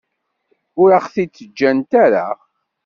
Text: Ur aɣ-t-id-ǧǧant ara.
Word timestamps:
Ur 0.81 0.89
aɣ-t-id-ǧǧant 0.97 1.91
ara. 2.03 2.27